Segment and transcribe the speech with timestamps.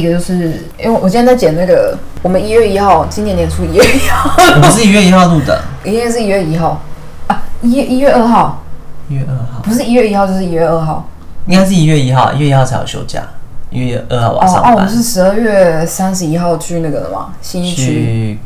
[0.00, 6.80] 一个就是，因为我今天在剪那个，我们一月一号，今年年初一月一号，我们是一月一号录的，一定是一月一号
[7.26, 8.62] 啊，一月一月二号，
[9.08, 11.06] 一月二号，不是一月一号就是一月二号。
[11.46, 13.22] 应该是一月一号，一月一号才有休假，
[13.70, 14.80] 一月二号我要上哦哦，我。
[14.80, 17.84] 们是十二月三十一号去那个的嘛，新一区。
[17.84, 18.38] 去，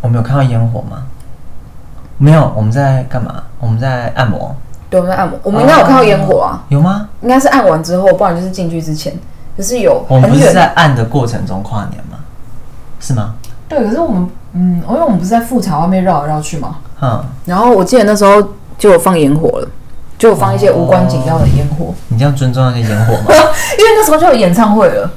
[0.00, 1.04] 我们有看到烟火吗？
[2.16, 3.42] 没有，我们在干嘛？
[3.60, 4.54] 我们在按摩，
[4.88, 7.08] 对，我们在按摩，我们应该有看到烟火啊，有吗？
[7.22, 9.12] 应该是按完之后，不然就是进去之前，
[9.58, 10.50] 可是有我们不是。
[10.54, 12.16] 在按的过程中跨年吗？
[12.98, 13.34] 是吗？
[13.68, 18.42] 对，可是我们嗯，因为我们不是在复查外面绕来绕去吗，嗯，然后我记得那时候
[18.78, 19.68] 就有放烟火了，
[20.16, 23.24] 就有放一些无关紧要的烟火，你这样尊重那些烟火吗？
[23.78, 25.10] 因为那时候就有演唱会了。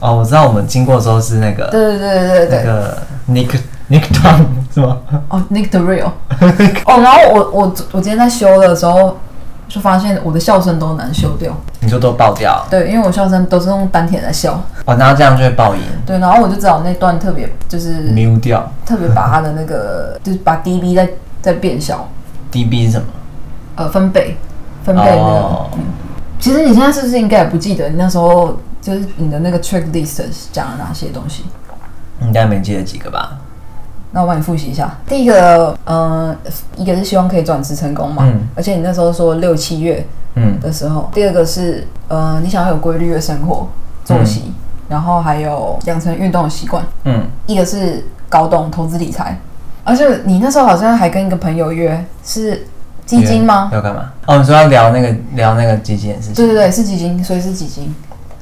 [0.00, 2.58] 哦，我知道我们经过的时候是那个对对对对对对。
[2.58, 2.98] 那个
[3.30, 3.58] Nick
[3.88, 4.98] Nick Tom 是吗？
[5.30, 6.10] 哦，Nick the Real。
[6.84, 9.16] 哦，然后我我我今天在修的时候，
[9.68, 11.52] 就发现我的笑声都难修掉。
[11.80, 14.58] 你就都爆掉对，因为我笑声都是用丹田在笑。
[14.86, 18.72] 哦，然后这样就会爆音对，然后我就知道那段特别就是，mute 掉。
[18.86, 21.08] 特别把它的那个 就是把 dB 再
[21.42, 22.08] 再变小
[22.50, 23.06] ，dB 是什么？
[23.76, 24.36] 呃，分贝
[24.84, 25.20] 分贝那个。
[25.20, 25.80] 哦嗯，
[26.38, 31.44] 其实你现在是不是应该也不记得你那时候就是你的那个 track list 讲了哪些东西？
[32.22, 33.38] 应该没记得几个吧？
[34.14, 34.96] 那我帮你复习一下。
[35.08, 36.34] 第一个，呃，
[36.76, 41.10] 一个是希望可以转职成功嘛，嗯而且你那时候说六七月嗯的时候。
[41.12, 43.68] 第二个是，呃，你想要有规律的生活
[44.04, 44.52] 作息，
[44.88, 46.84] 然后还有养成运动的习惯。
[47.02, 49.36] 嗯，一个是搞懂投资理财，
[49.82, 52.64] 而且你那时候好像还跟一个朋友约，是
[53.04, 53.68] 基金吗？
[53.72, 54.12] 要干嘛？
[54.26, 57.92] 哦，你说要聊那个聊那个基金的事情，对对对，是基金，所以是基金。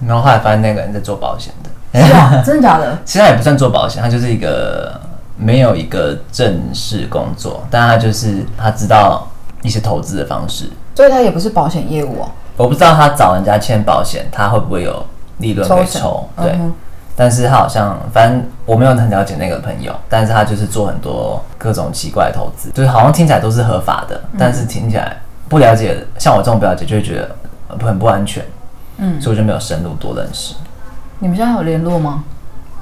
[0.07, 2.99] 然后后来发现那个人在做保险的，是啊，真的假的？
[3.07, 5.01] 其实他也不算做保险，他就是一个
[5.43, 9.27] 没有一个正式工作，但他就是他知道
[9.63, 10.71] 一些投资的方式。
[10.95, 15.05] 所以他也不是保险业务哦，我不知道他找人家签保险，他会不会有
[15.39, 16.29] 利润可以成抽？
[16.37, 16.73] 对，嗯
[17.15, 27.31] 但是他好像，反正我没有很了解那个朋友，但是他就是做很多各种奇怪的投资，就是好像听起来都是合法的，但是听起来不了解，像我这种不了解就会觉得
[27.87, 28.43] 很不安全，
[28.97, 30.55] 嗯，所以我就没有深入多认识，
[31.19, 32.25] 你们现在有联络吗？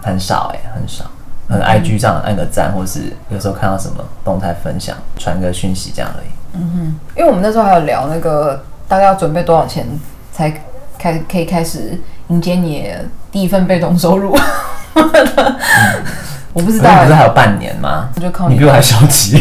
[0.00, 1.04] 很少哎、很少，
[1.50, 6.28] 可能 IG 上按个赞，或是有时候看到什么动态分享，传个讯息这样而已。
[6.54, 9.86] 嗯哼因为我们那时候还有聊那个大概要准备多少钱
[10.32, 10.52] 才
[10.98, 14.36] 开可以开始迎接你的第一份被动收入。
[16.52, 18.08] 我不知道可是不是欸，还有半年吗？
[18.16, 19.40] 我就靠你比我还消极，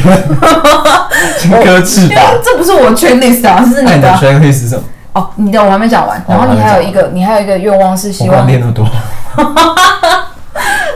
[1.40, 2.22] 先搁置吧。
[2.44, 4.84] 这不是我 checklist 啊，是你的圈会是什么？
[5.14, 8.86] 哦，你的我还没讲完，然后你还有一个，你还有一个愿望是希望，练那么多，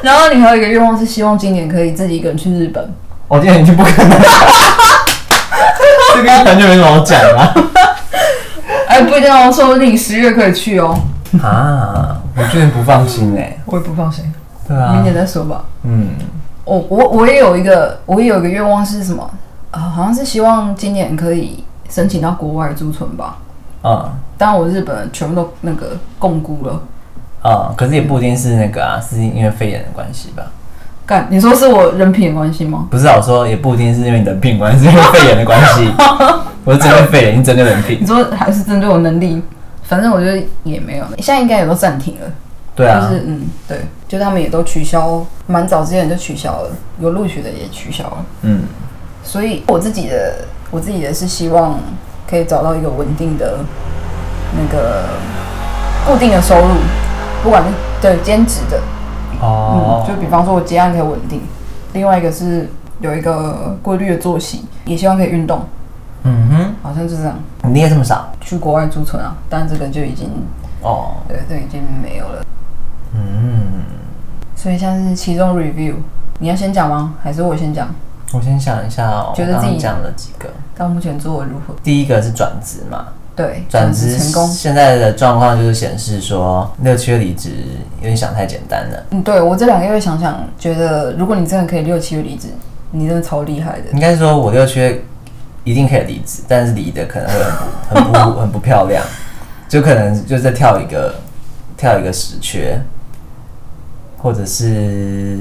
[0.03, 2.93] 然后你还有一个愿望是希望今年可以自己一个人去日本。
[3.29, 4.27] 我今年已经不可能了。
[6.13, 7.55] 这个完全没什么好讲的啊。
[8.89, 10.99] 哎，不一定哦，说不定十月可以去哦。
[11.41, 13.57] 啊，我最近不放心哎。
[13.65, 14.25] 我也不放心，
[14.67, 15.63] 对啊明年再说吧。
[15.83, 16.09] 嗯，
[16.65, 19.31] 我我我也有一个，我也有一个愿望是什么？
[19.71, 23.37] 啊、好像是希望今年可以申请到国外驻存吧。
[23.81, 26.81] 啊当然，我日本全部都那个共估了。
[27.43, 30.43] 啊，可是也不一定是那个啊，是因为肺炎的关系吧？
[31.05, 32.87] 干，你说是我人品的关系吗？
[32.89, 35.91] 不是啊，我说也不一定是因为你的病关系，是因为肺炎的关系。
[36.65, 38.05] 我是针对肺炎，你是针对人品你。
[38.07, 39.41] 说还是针对我能力？
[39.83, 42.27] 反正我觉得也没有，现在应该也都暂停了。
[42.73, 48.25] 对啊就，是嗯，对，就他们也都取消，蛮早之前就取消了，有录取的也取消了。
[48.43, 48.61] 嗯
[49.21, 50.35] 所以我自己的，
[50.71, 51.77] 我自己的是希望
[52.27, 53.59] 可以找到一个稳定的
[54.57, 55.03] 那个
[56.07, 56.75] 固定的收入，
[57.43, 57.69] 不管是
[58.01, 58.81] 对兼职的，
[59.41, 61.41] 哦嗯，就比方说我接案可以稳定，
[61.91, 62.69] 另外一个是
[63.01, 65.63] 有一个规律的作息，也希望可以运动，
[66.23, 67.37] 嗯哼，好像就这样。
[67.63, 70.29] 你也这么少去国外驻村啊，但这个就已经
[70.81, 72.45] 哦，对对已经没有了。
[73.13, 73.83] 嗯，
[74.55, 75.95] 所以像是其中 review，
[76.39, 77.15] 你要先讲吗？
[77.21, 77.89] 还是我先讲？
[78.33, 81.75] 我先想一下哦，觉得自己讲了几个，到目前做的如何？
[81.83, 84.47] 第一个是转职嘛，对，转职成功。
[84.47, 87.49] 现在的状况就是显示说六七月离职
[87.97, 92.49] 有点想太简单了，嗯，对我这两个月想想，觉得如果你真的可以六七月离职，
[92.91, 93.91] 你真的超厉害的。
[93.93, 95.03] 应该说我六七月
[95.63, 97.35] 一定可以离职，但是离的可能会
[97.89, 99.03] 很不 很不很不漂亮，
[99.67, 101.15] 就可能就再跳一个
[101.75, 102.79] 跳一个死缺，
[104.17, 105.39] 或者是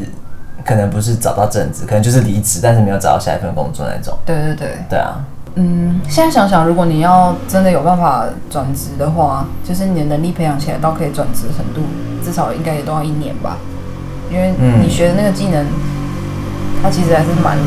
[0.65, 4.17] 可能不是找到正职，可能就是离职，但是没有找到下一份工作那种。
[4.25, 5.23] 对对对，对啊，
[5.55, 11.83] 嗯，现在想想，如果你要真的有办法转职的话，就是你的能力培养起来到可以转职的程度，
[12.25, 13.59] 至少应该也都要一年吧，
[14.31, 15.67] 因为嗯你学的那个技能，
[16.83, 17.59] 它其实还是蛮，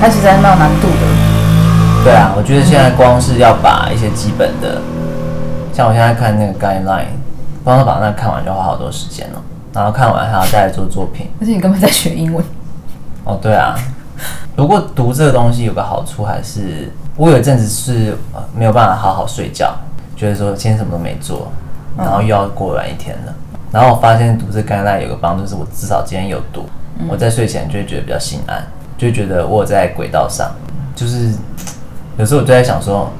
[0.00, 2.04] 它其实还是蛮有难度的。
[2.04, 4.80] 对啊，我觉得现在光是要把一些基本的，
[5.72, 7.06] 像我现在看那个 guideline，
[7.64, 9.42] 光是把那看完就花好多时间了，
[9.74, 11.26] 然后看完还要再来做作品。
[11.40, 12.44] 而且你根本在学英文。
[13.24, 13.74] 哦，对啊。
[14.56, 19.74] 不过读这个东西有个好处，还是我有一阵子是呃没有办法好好睡觉，
[20.16, 21.52] 觉得说今天什么都没做，
[21.96, 23.34] 然后又要过完一天了。
[23.72, 26.64] 然后我发现读这干赖有个帮助，是我至少今天有读，
[27.08, 28.64] 我在睡前就会觉得比较心安，
[28.96, 30.50] 就觉得我在轨道上。
[30.94, 31.32] 就是
[32.16, 33.10] 有时候我就在想说，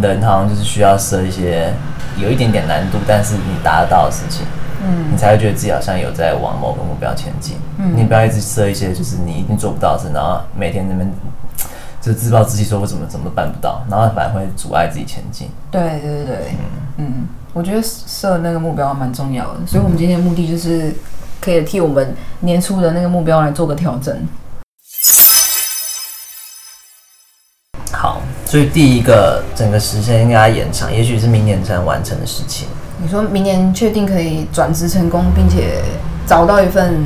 [0.00, 1.72] 人好像就是需要设一些
[2.16, 4.44] 有一点点难度，但是你达得到的事情。
[4.84, 7.56] 嗯你才会觉得自己好像有在往某个目标前进。
[7.78, 11.10] 嗯你不要一直设一些就是你一定做不到的事，然后每天那边
[12.00, 15.48] 就自暴自弃，说我怎么怎么办不到，然后反而会阻碍自己前进。
[15.70, 16.36] 对对对对，
[16.96, 20.92] 嗯，我觉得设那个目标蛮重要的，所以我们今天的目的就是
[21.40, 24.16] 可以替我们年初的那个目标来做个调整。
[27.92, 32.66] 好，所以第一个整个时间应该要延长，也许是明年才能完成的事情。
[33.02, 35.82] 你说明年确定可以转职成功，并且
[36.24, 37.04] 找到一份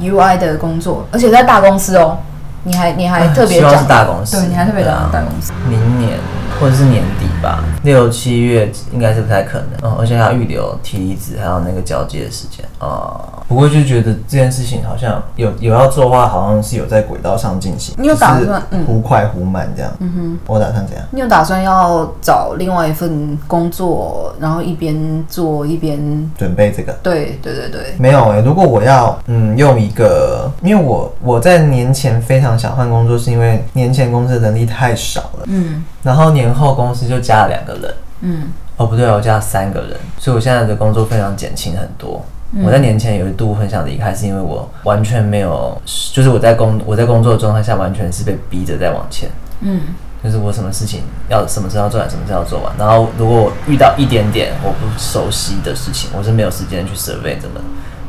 [0.00, 2.18] UI 的工作，而且在大公司哦，
[2.64, 4.36] 你还你还特别希望讲是大公司。
[4.36, 5.52] 对，你还特别讲大公司。
[5.68, 6.18] 明年
[6.60, 9.68] 或者是年底吧，六七月应该是不太可能。
[9.82, 13.42] 嗯，而且还要预留提离职，还有那个交接的时间啊。
[13.48, 17.94] 不过就觉得这件事情好像有有要做的话，好像是有在轨道上进行。
[17.98, 19.90] 你有打算嗯忽快忽慢这样？
[20.00, 21.04] 嗯哼，我打算怎样？
[21.10, 25.98] 你有打算要找另外一份工作，然后一边做一边？
[26.36, 26.92] 准备这个。
[27.02, 42.24] 对对对对，没有诶、如果我要嗯用一个，因为我我在年前非常想换工作，是因为年前公司的人力太少了，嗯然后年后公司就加了两个人，嗯哦不对，我加了三个人，所以我现在的工作非常减轻很多。
[42.64, 45.80] 我在年前有一度很想离开，是因为我完全没有，
[46.12, 49.28] 就是我在工我在工作的状态下，完全是被逼着在往前。
[49.60, 49.80] 嗯
[50.24, 52.72] 就是我什么事情要什么事要做完，什么事要做完。
[52.76, 57.60] 然后如果我遇到一点点我不熟悉的事情，我是没有时间去 survey 怎么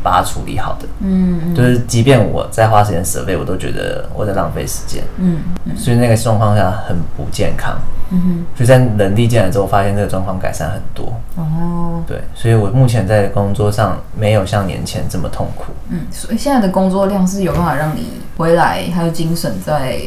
[0.03, 0.87] 把它处理好的。
[1.01, 5.03] 嗯就是即便我在花时间 survey，我都觉得我在浪费时间。
[5.17, 5.39] 嗯
[5.75, 7.77] 所以那个状况下很不健康。
[8.11, 11.13] 嗯所以在能力进来之后，发现这个状况改善很多。
[11.35, 15.65] 哦，对，所以我目前在工作上没有像年前这么痛苦。
[15.89, 19.99] 嗯，所以现在的工作量是有办法让你回来还有精神在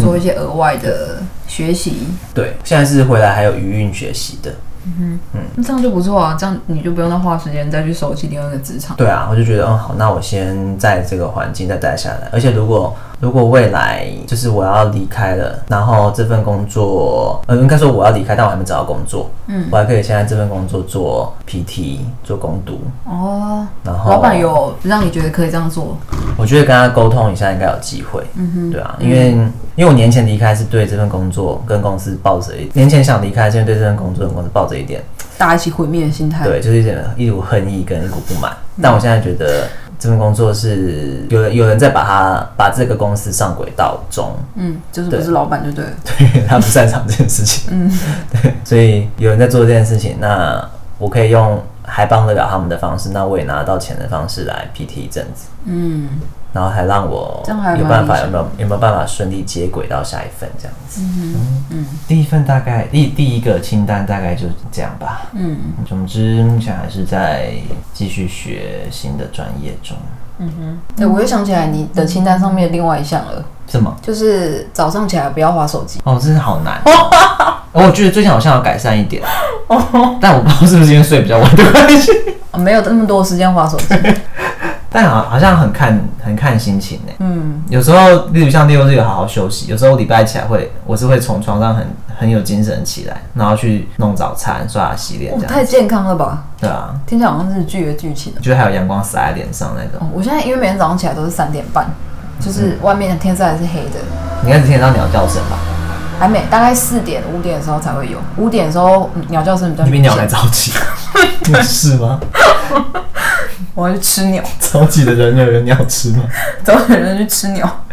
[0.00, 4.54] 做一些额外的学习，对，现在是回来还有余韵学习的。
[5.54, 8.96] 那这样就不错啊，这样你就不用再花时间再去熟悉另外一个职场。
[8.96, 12.28] 对啊，我就觉得，嗯，好，那我先在这个环境再待下来。
[12.32, 25.98] 而且如果如果未来就是我要离开了，然后这份工作，呃，应该说我要离开，但我还没找到工作，嗯，我还可以现在这份工作做 PT，做攻读，哦，然后老板有让你觉得可以这样做，
[26.38, 28.22] 我觉得跟他沟通一下应该有机会。
[28.36, 29.32] 嗯哼，对啊，因为、
[29.76, 35.02] 因为我年前离开是对这份工作跟公司抱着一年前想离开，是因为对这份工作跟公司抱着一点
[35.36, 36.44] 大家一起毁灭的心态。
[36.44, 38.56] 对，就是一点一股恨意跟一股不满。
[38.80, 39.66] 但我现在觉得
[40.00, 45.90] 这份工作是有人有人在把他把这个公司上轨道中，嗯，就是不是老板就对了。
[46.02, 47.98] 对他不擅长这件事情，嗯。
[48.32, 50.66] 对，所以有人在做这件事情，那
[50.96, 56.08] 我可以用还帮得了他们的方式，那我也拿到钱的方式来 PT 一阵子，嗯
[56.52, 57.42] 然后还让我
[57.78, 61.00] 有办法有没有有没有办法顺利接轨到下一份这样子。
[61.70, 65.22] 嗯第一份大概第第一个清单大概就是这样吧。
[65.32, 65.56] 嗯
[65.88, 67.52] 总之，目前还是在
[67.94, 69.96] 继续学新的专业中。
[70.38, 73.94] 嗯哼，对，我又想起来你的清单上面另外一项了，什么？
[74.00, 76.00] 就是早上起来不要划手机。
[76.04, 76.80] 哦，真的好难。
[77.72, 79.22] 哦我觉得最近好像要改善一点，
[80.20, 82.10] 但我不知道是不是因为睡比较晚的关系。
[82.50, 83.86] 哦没有那么多时间划手机。
[84.90, 87.12] 但好好像很看很看心情呢。
[87.20, 91.86] 嗯有时候，例如像六日有好好休息，有时候礼拜起来会，我是会从床上很
[92.18, 95.52] 很有精神起来，然后去弄早餐、刷牙、洗脸哦这样。
[95.52, 96.44] 太健康了吧？
[96.60, 98.34] 对啊，听起来好像是剧的剧情。
[98.42, 100.06] 就是还有阳光洒在脸上那种。
[100.06, 101.86] 哦，我现在因为每天早上起来都是三点半，
[102.40, 104.00] 就是外面的天色还是黑的，
[104.42, 105.56] 你应该是听得到鸟叫声吧？
[106.20, 108.18] 还没，大概四点五点的时候才会有。
[108.36, 110.28] 五点的时候嗯鸟叫声比较明你比鸟还显。
[110.36, 110.72] 着急，
[111.62, 112.20] 是吗？
[113.74, 116.24] 我要去吃鸟，早起的人有有鸟吃吗？
[116.62, 117.84] 找人去吃鸟。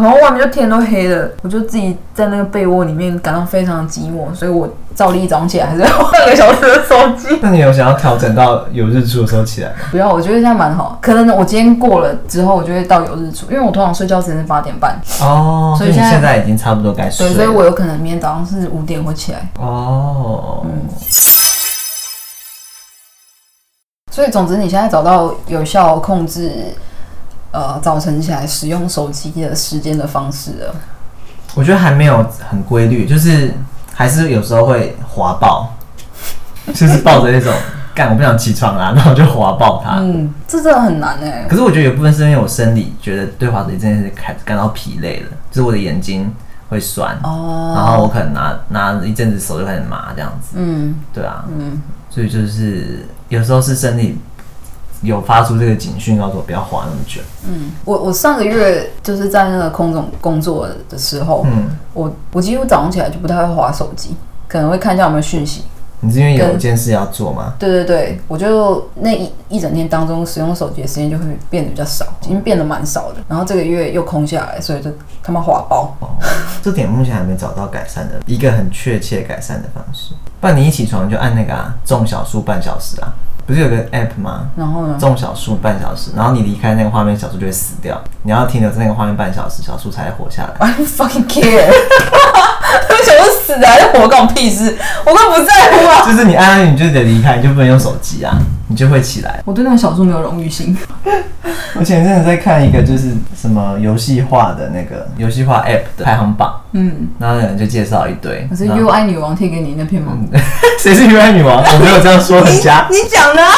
[0.00, 7.38] 然后外面就天都黑了，我就自己在那个被窝里面感到非常寂寞，所以我照例早上起来还是要划两个小时的手机。
[7.42, 9.76] 那你有想要调整到有日出的时候起来吗？
[9.90, 10.98] 不要，我觉得现在蛮好。
[11.00, 17.34] 可能我今天过了之后，我就会到有日出，因为我通常睡觉时间是八点半，哦，所以现在已经差不多该睡对，了。
[17.34, 19.48] 所以我有可能明天早上是五点会起来。
[19.58, 20.88] 哦，嗯
[24.12, 26.50] 所以总之，你现在找到有效控制
[27.52, 30.74] 呃早晨起来使用手机的时间的方式了。
[31.54, 33.52] 我觉得还没有很规律，就是
[33.94, 35.74] 还是有时候会滑爆，
[36.74, 37.52] 就是抱着那种
[37.94, 39.96] 干我不想起床啊，然后就滑爆它。
[40.00, 46.30] 嗯，这真的很难哎、可是我觉得有部分是因为我生理觉得对滑手机这件事感感到疲累了，就是我的眼睛
[46.68, 50.56] 会酸，哦，然后我可能拿拿一阵子手就开始麻这样子。
[50.56, 54.18] 嗯对啊，嗯，所以就是有时候是生理
[55.02, 57.20] 有发出这个警讯，告诉我不要滑那么久。
[57.46, 64.16] 嗯，我我上个月就是在那个空总工作的时候，嗯，我我几乎早上起来就不太会滑手机，
[64.48, 65.62] 可能会看一下有没有讯息。
[66.00, 67.54] 你是因为有一件事要做吗？
[67.58, 73.16] 对对对，我就那一一整天当中使用手机的时间就会变得比较少，已经变得蛮少的。
[73.28, 74.90] 然后这个月又空下来，所以就
[75.22, 75.96] 他妈滑包。
[76.00, 76.08] 哦，
[76.62, 80.14] 这点目前还没找到改善的一个很确切改善的方式。
[80.40, 83.12] 不然你一起床就按那个啊，种小树半小时啊，
[83.46, 84.50] 不是有个 app 吗？
[84.54, 84.96] 然后呢？
[85.00, 87.98] 种小树半小时，然后你离开那个画面，小树就会死掉。
[88.22, 90.54] 你要停留在那个画面半小时，小树才会活下来。
[90.58, 91.72] I don't fucking care。
[92.88, 96.04] 他们想说死的还是活，关我屁事，我根本不在乎啊！
[96.06, 99.40] 就是你按按你就得离开，你就不能用手机啊，你就会起来。
[99.44, 100.76] 我对那个小说没有荣誉心。
[101.78, 108.46] 我前阵子在看一个就是什么游戏化的那个游戏化 app 的排行榜，嗯，然后有人就介绍一堆。
[108.50, 110.12] 可是 UI 女王贴给你那篇吗？
[110.80, 111.62] 谁是 UI 女王？
[111.62, 113.52] 我没有这样说人家，你讲的啊，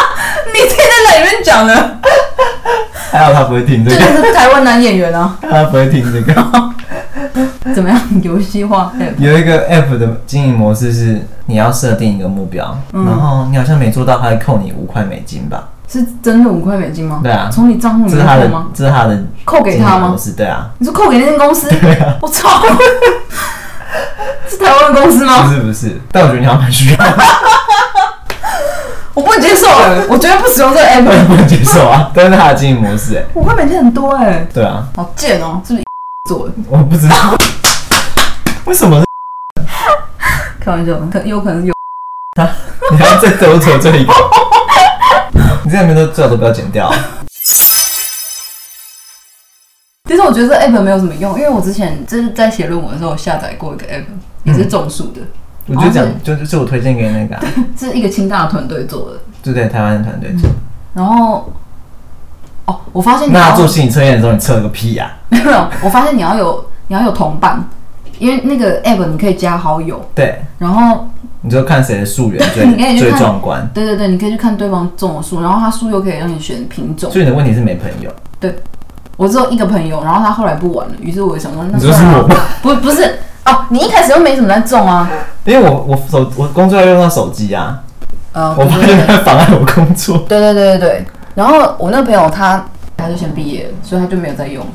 [0.47, 1.99] 你贴在那里面讲的，
[3.11, 6.73] 还好他不会听这这个， 个是台湾男演员啊，他不会听这个。
[7.75, 8.01] 怎么样？
[8.23, 15.69] 游戏化 app 有一个 app 的经营模式是，你要设定一个目标，嗯然后你好像没做到，他会扣你五块美金吧？
[15.91, 17.21] 是真的五块美金吗？
[17.23, 20.17] 对啊从你账户里这是他的面扣吗？，这是他的扣给他吗？
[20.37, 21.69] 对啊，你说扣给那间公司？
[21.81, 22.49] 对啊，我操！
[24.49, 25.53] 是台湾的公司吗不？
[25.55, 26.99] 是不是，但我觉得你好像蛮需要，
[29.15, 31.27] 我不能接受哎，我绝对不使用这个 app。
[31.27, 35.85] 不能接受啊，但是他的经营模式，哎，五块美金很多哎，对啊，好贱哦，是不是
[36.29, 36.55] 做的？
[36.69, 37.15] 我不知道
[38.67, 39.03] 为什么
[40.61, 41.75] 开玩笑，可有可能是有。
[42.91, 44.13] 你还要再多走这一个，
[45.65, 46.93] 你这两边都最好都不要剪掉。
[50.05, 54.05] 其实我觉得这 app 没有什么用，因为我之前就是在写论文的时候下载过一个 app，
[54.45, 55.21] 也是种树的，
[55.67, 57.43] 我就讲，就就是我推荐给那个、啊，
[57.79, 59.21] 是一个清大的团队做的。
[59.43, 60.49] 就在台湾的团队做。
[60.95, 61.53] 然后，
[62.69, 67.65] 哦，我发现你要那他做心理测验的时候，你测了个屁呀、 没有，我发现你要有你要有同伴，
[68.19, 71.09] 因为那个 app 你可以加好友，对，然后
[71.41, 73.67] 你就看谁的溯源 你可以最最看壮观。
[73.73, 77.11] 对对对，你可以去看对方种的树，然后他树又可以让你选品种。
[77.11, 78.55] 所以你的问题是没朋友，对
[79.17, 82.37] 我只有一个朋友，然后他后来不玩了，于是我也想说，那你说是算了我吗？
[82.61, 85.09] 不不是哦，你一开始又没怎么在种啊，
[85.47, 87.83] 因为我我手我工作要用到手机啊，
[88.33, 90.19] 呃，我发对对对现它妨碍我工作。
[90.29, 91.07] 对对对对对。
[91.39, 92.67] 然后我那个朋友他
[92.97, 94.67] 他就先毕业了，所以他就没有再用。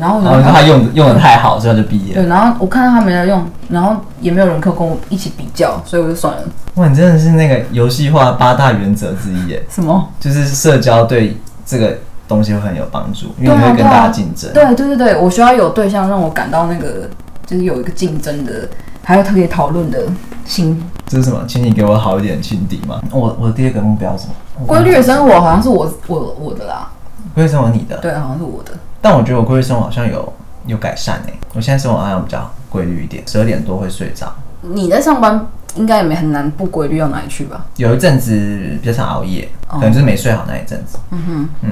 [0.00, 2.22] 然后呢他用用的太好，所以他就毕业了。
[2.22, 6.42] 对，然后我看到他没在用，然后也没有人可以跟我一起比较，所以我就算了。
[6.76, 10.08] 哇，你真的是那个游戏化八大原则之一耶，什么？
[10.18, 11.36] 就是社交对
[11.66, 14.50] 这个东西会很有帮助，因为你会跟大家竞争。
[14.54, 17.10] 对对对对，我需要有对象让我感到那个
[17.44, 18.66] 就是有一个竞争的，
[19.08, 20.02] 还有可以讨论的
[20.44, 20.78] 心。
[21.06, 21.42] 这是什么？
[21.48, 23.00] 请你给我好一点情敌吗？
[23.10, 24.66] 我我的第二个目标是什么？
[24.66, 26.90] 规律的生活好像是我我我的啦，
[27.34, 28.72] 规律生活你的，对，好像是我的。
[29.00, 30.30] 但我觉得我规律生活好像有
[30.66, 34.30] 有改善诶、我现在生活好像比较规律一点，十二点多会睡着。
[34.60, 35.46] 你在上班
[35.76, 37.64] 应该也没很难不规律到哪里去吧？
[37.76, 40.98] 有一阵子比较常熬夜，可能就是没睡好那一阵子。
[41.12, 41.70] 嗯哼，嗯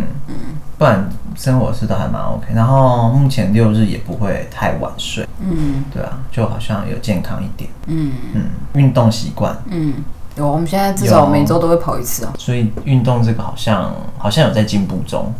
[0.78, 2.46] 不然生活是都还蛮 OK。
[2.54, 7.70] 然后目前六日也不会太晚睡，嗯对啊，就好像有健康一点。
[7.86, 9.94] 嗯嗯，运动习惯，嗯，
[10.36, 12.32] 有，我们现在至少每周都会跑一次啊。
[12.38, 15.32] 所以运动这个好像好像有在进步中。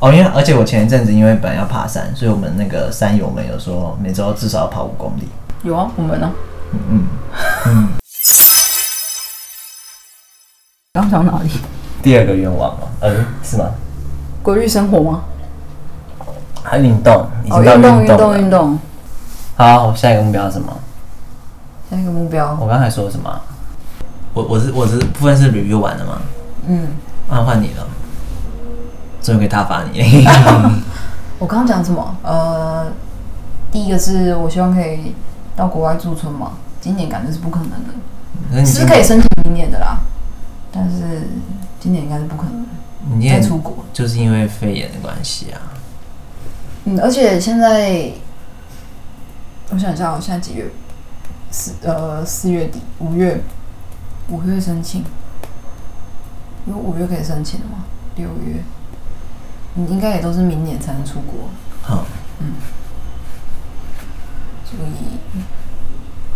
[0.00, 5.28] 哦，因为而且我前一阵子因为本来要爬山，所以我们那个山友们有说每周至少要跑五公里。
[5.62, 6.30] 有啊，我们呢？
[6.72, 7.06] 嗯嗯
[7.66, 7.88] 嗯。
[10.92, 11.50] 刚讲哪里？
[12.02, 12.86] 第二个愿望吗？
[13.00, 13.70] 嗯，是吗？
[14.42, 15.24] 规律生活吗？
[16.64, 18.78] 还有运动，已哦，经到运动，运了动，运动。
[19.56, 20.72] 好，下一个目标是什么？
[21.90, 23.42] 下一个目标，我刚才说什么啊？
[24.32, 26.22] 我我是我是部分是 review 完了吗？
[26.66, 26.88] 嗯，
[27.28, 27.86] 啊，换你了，
[29.22, 30.26] 终于可以大发你。
[31.38, 32.16] 我刚刚讲什么？
[32.22, 32.86] 呃，
[33.70, 35.14] 第一个是我希望可以
[35.54, 37.92] 到国外驻村嘛，今年感觉是不可能的，
[38.50, 39.98] 可是你今是可以申请明年的啦，
[40.72, 41.28] 但是
[41.78, 42.66] 今年应该是不可能
[43.18, 43.84] 你也再出国。
[43.92, 45.60] 就是因为肺炎的关系啊。
[46.84, 48.12] 嗯，而且现在
[49.70, 50.70] 我想一下，我现在几月？
[51.50, 53.40] 四呃四月底，五月，
[54.28, 55.04] 五月申请，
[56.66, 57.84] 有五月可以申请的吗？
[58.16, 58.62] 六月，
[59.74, 61.48] 你应该也都是明年才能出国，
[61.80, 62.04] 好，
[62.40, 62.54] 嗯
[64.64, 65.18] 所以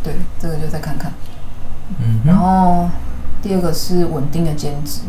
[0.04, 1.12] 对这个就再看看。
[1.98, 2.88] 嗯然，后
[3.42, 5.00] 第第二个是稳定的兼职。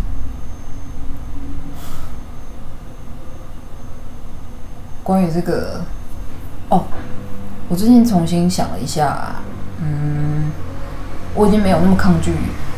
[5.09, 5.81] 关于这个，
[6.69, 6.83] 哦，
[7.67, 9.37] 我最近重新想了一下，
[9.81, 10.51] 嗯，
[11.33, 12.31] 我已经没有那么抗拒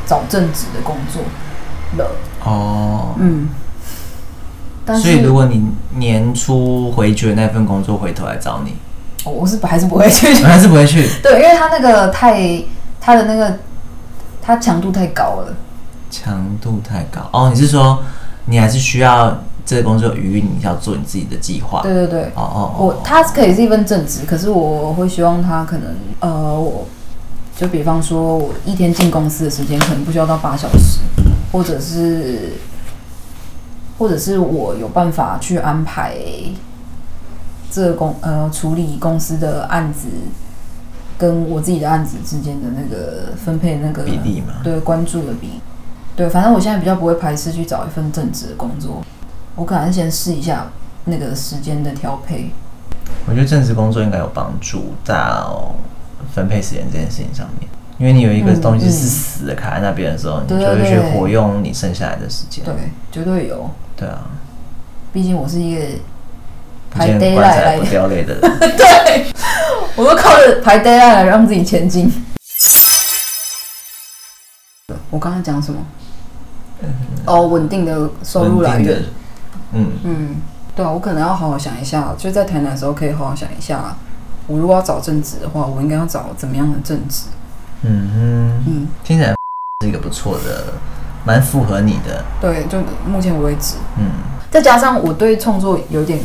[0.06, 1.22] 找正职的工作
[1.98, 2.12] 了。
[2.46, 3.50] 哦，嗯，
[4.86, 8.78] 但是所以如果你年初回绝那份工作，回头来找你，
[9.26, 10.28] 哦我是还是不会去。
[10.42, 11.06] 我 还是不会去。
[11.22, 12.64] 对，因为他那个太，
[13.02, 13.60] 他的那个，
[14.42, 15.54] 他强度太高了。
[16.10, 18.02] 强度太高哦，你是说
[18.46, 19.38] 你还是需要
[19.72, 21.82] 这个工作有余裕，你要做你自己的计划？
[21.82, 26.86] 对对对，哦哦哦，我他可以是一份正职，可是我会希望他可能，呃，我
[27.56, 31.00] 就比方说，我一天进公司的时间可能不需要到八小时，
[31.54, 32.52] 或者是，
[33.98, 36.18] 或者是我有办法去安排
[37.72, 40.10] 这个公呃处理公司的案子
[41.18, 44.56] 跟我自己的案子之间的那个分配那个比例嘛。
[44.66, 45.62] 对关注的比，
[46.14, 49.02] 对，反正我现在比较不会排斥去找一份正职的工作，
[49.62, 50.66] 我可能先试一下
[51.06, 52.50] 那个时间的调配。
[53.28, 55.76] 我觉得正式工作应该有帮助到
[56.34, 62.66] 分配时间这件事情上面，因为你有一个嗯东西是嗯死的卡在那边的时候，你就会去对活用你剩下来的时间。
[62.66, 62.74] 对，
[63.12, 63.70] 绝对有。
[63.96, 64.22] 对啊，
[65.14, 65.82] 毕竟我是一个
[66.90, 68.42] 排见 d a y 棺 l 材 i 不掉泪的人。
[68.76, 69.28] 对，
[69.96, 72.12] 我都靠着排 d a y l i 来让自己前进。
[75.12, 75.80] 我刚才讲什么？
[77.28, 79.04] 哦，稳定的收入来源
[79.74, 80.36] 嗯，嗯，
[80.76, 83.96] 对啊，我可能要好好想一下，就在台南的时候可以好好想一下，
[84.48, 87.28] 我如果要找正职的话，我应该要找怎么样的正职？
[87.84, 89.34] 嗯哼，嗯，听起来
[89.82, 90.74] 是一个不错的，
[91.26, 92.24] 蛮符合你的。
[92.40, 94.06] 对，就目前为止，嗯。
[94.52, 96.20] 再加上我对创作有点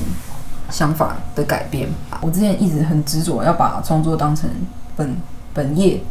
[0.68, 1.88] 想法的改变，
[2.20, 4.50] 我之前一直很执着要把创作当成
[4.96, 5.16] 本
[5.54, 6.02] 本业，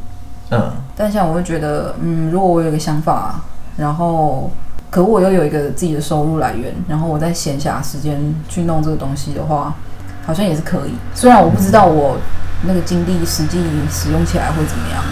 [0.50, 0.72] 嗯。
[0.96, 3.42] 但现在我会觉得，嗯，如果我有一个想法，
[3.76, 4.50] 然后
[4.96, 9.76] 可我又有一个自己的收入来源，然后我在闲暇时间去弄这个东西的话，
[10.26, 10.92] 好像也是可以。
[11.14, 12.16] 虽然我不知道我
[12.66, 15.04] 那个精力实际使用起来会怎么样，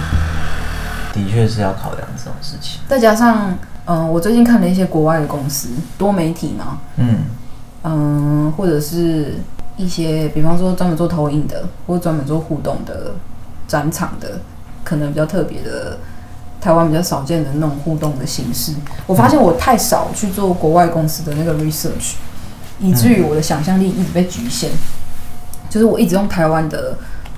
[1.11, 2.79] 的确是要考量这种事情。
[2.87, 5.67] 再加上，嗯、我最近看了一些国外的公司，
[5.97, 7.25] 多媒体嘛，嗯
[7.83, 9.33] 嗯，或者是
[9.75, 13.15] 一些，比方说专门做投影的，或者专门做互动的
[13.67, 14.39] 展场的，
[14.85, 15.97] 可能比较特别的，
[16.63, 18.73] 台湾比较少见的那种互动的形式。
[19.05, 22.13] 我发现我太少去做国外公司的那个 research，
[22.79, 24.71] 以至于我的想象力一直被局限。
[25.69, 26.95] 就是我一直用台湾的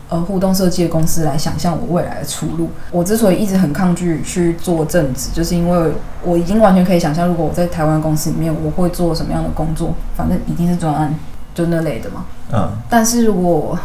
[0.10, 2.70] 呃互动设计的公司来想象我未来的出路。
[2.92, 11.16] 我之所以一直很抗拒去做正职，就是因为我已经完全可以想象，如果我在台湾公司里面，我会做什么样的工作，反正一定是专案，
[11.54, 12.26] 就那类的嘛。
[12.54, 13.80] 嗯但是如果，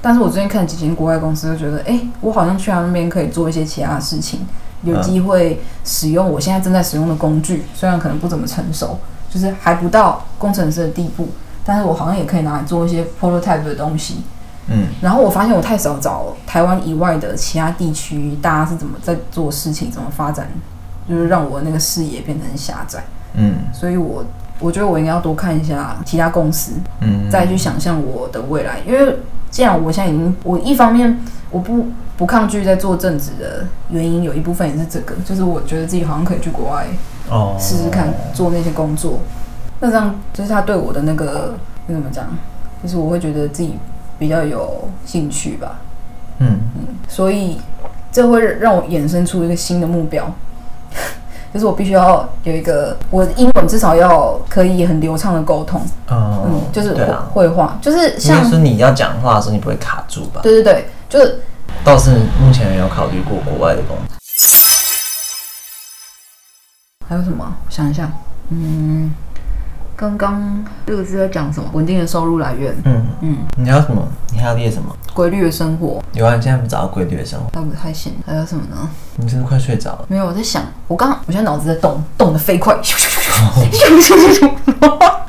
[0.00, 4.46] 但是我最近看几间国外公司，就觉得，哎、我好像去他那边可以做一些其他的事情，
[4.82, 8.98] 有嗯机会使用我现在正在使用的工具，虽然可能不怎么成熟，
[9.30, 11.28] 就是还不到工程师的地步，
[11.64, 14.22] 但是我好像也可以拿来做一些 prototype 的东西。
[14.70, 20.46] 嗯然后我发现我太少找台湾以外的其他地区，大家是怎么在做事情，怎么发展，
[21.08, 23.02] 就是让我那个视野变得很狭窄。
[23.34, 24.24] 嗯所以我
[24.58, 28.80] 我觉得我应该要多看一下其他公司，嗯，再去想象我的未来。
[28.86, 29.16] 因为
[29.50, 31.18] 既然我现在已经，我一方面
[31.50, 36.86] 我不不抗拒在做正职的原因，有一部分也是这个，就是我觉得自己好像可以去国外
[37.30, 39.20] 哦试试看做那些工作。
[39.80, 42.26] 那这样就是他对我的那个那怎么讲，
[42.82, 43.78] 就是我会觉得自己
[44.18, 45.78] 比较有兴趣吧。
[46.40, 47.58] 嗯嗯所以
[48.10, 50.32] 这会让我衍生出一个新的目标，
[51.52, 60.40] 就是我必须要有一个我英文至少要可以很流畅的沟通，哦嗯，就是绘对啊，绘画，就是像是你要讲话的时候，你不会卡住吧？
[60.42, 61.40] 对对对，就是
[61.82, 64.16] 倒是目前没有考虑过国外的工作。
[67.08, 67.56] 还有什么？
[67.66, 68.10] 我想一下，
[68.50, 69.14] 嗯，
[69.98, 71.68] 刚刚这个是在讲什么？
[71.72, 74.00] 稳定的收入来源，嗯，嗯，你还有什么？
[74.30, 74.94] 你还要列什么？
[75.12, 78.12] 规律的生活，有啊，你现在不找到规律的生活，那不太行。
[78.24, 78.88] 还有什么呢？
[79.16, 80.04] 你是不是快睡着了？
[80.06, 82.78] 没有，我在想，我刚我现在脑子在动，动得飞快。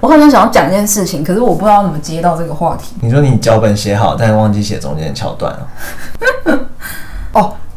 [0.02, 2.94] 我好像想要讲一件事情，可是我不知道怎么接到这个话题。
[3.02, 5.68] 你说你脚本写好，但是忘记写中间的桥段了。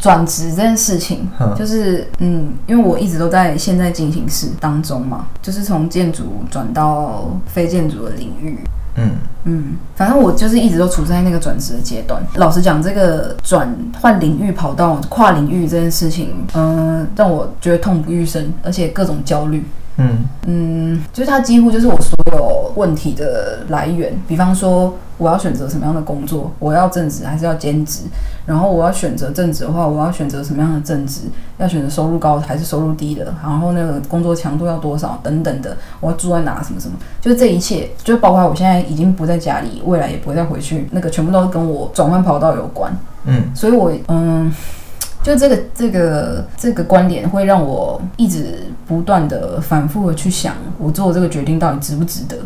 [0.02, 8.58] 哦，转职这件事情嗯，就是嗯，因为我一直都在现在进行式当中嘛，就是从建筑转到非建筑的领域。
[8.94, 9.10] 嗯
[9.44, 12.22] 嗯，反正我就是一直都处在那个转职的阶段。
[12.34, 19.64] 老实讲，这个转换领域跑到、跨领域这件事情，嗯、让我觉得痛不欲生，而且各种焦虑。
[19.96, 28.02] 嗯嗯，就是它几乎就是我所有问题的来源，比方说我要选择什么样的工作，我要正职还是要兼职，
[28.46, 31.22] 然后我要选择正职的话，我要选择什么样的正职，
[31.58, 35.20] 要选择收入高还是收入低的，然后那个工作强度要多少？
[35.22, 42.96] 等等的，我要住在哪什么什么，就是这一切，就包括我现在已经不在家里，未来也不会再回去，那个全部都跟我转换跑道有关。
[43.24, 43.54] 嗯。
[43.54, 44.52] 所以我嗯，
[45.22, 52.36] 就这个这个这个观点会让我一直不断的反复的去想，我做这个决定到底值不值得？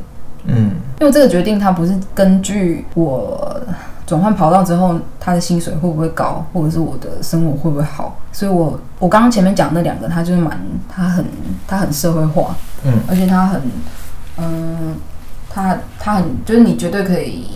[0.47, 0.71] 嗯。
[1.01, 3.61] 因为这个决定它不是根据我
[4.07, 11.25] 转换跑道之后他的薪水会不会高，或者是我的生活会不会好，所以我我刚刚前面讲那两个，他就是蛮他很
[11.67, 12.55] 他很社会化，
[12.85, 12.93] 嗯。
[13.09, 13.61] 而且他很
[14.39, 14.97] 嗯，
[15.51, 17.47] 他他很就是你绝对可以。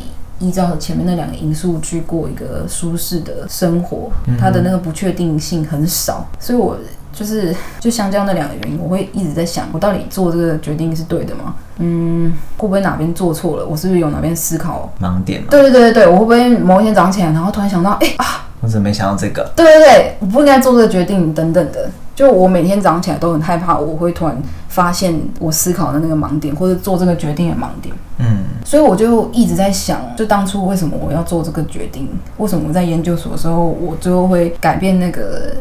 [0.42, 4.38] 依照前面那两个因素去过一个舒适的生活，嗯。
[4.38, 6.78] 它的那个不确定性很少，所以我
[7.20, 11.54] 就是就相较那两个原因，我会一直在想，我到底做这个决定是对的吗？
[11.76, 13.66] 嗯，会不会哪边做错了？
[13.66, 14.90] 我是不是有哪边思考？
[15.02, 19.52] 盲点，对对对对对，我会不会某一天早上起来，然后突然想到，哎、啊，我怎么没想到这个？
[19.54, 21.90] 对对对，我不应该做这个决定，等等的。
[22.14, 27.94] 就我每天早上起来都很害怕，我会突然发现我思考的那个盲点，或者做这个决定的盲点。
[28.18, 32.08] 嗯所以我就一直在想，就当初为什么我要做这个决定？
[32.38, 35.54] 为什么我在研究所的时候，我最后会改变那个